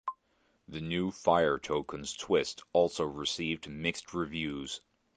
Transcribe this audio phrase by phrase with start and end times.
[0.67, 4.81] The new Fire Tokens twist also received mixed reviews.